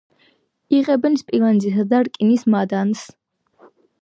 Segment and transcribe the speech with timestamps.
[0.77, 3.05] იღებენ სპილენძისა და რკინის მადანს.